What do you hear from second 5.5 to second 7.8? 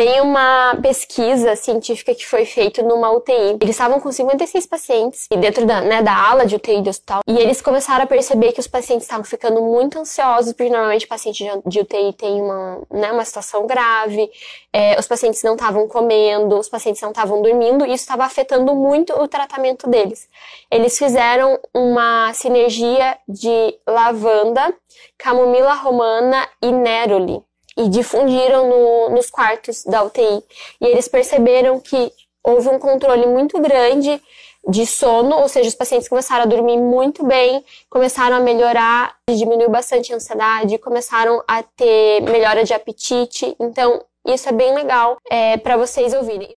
da, né, da ala de UTI do hospital. E eles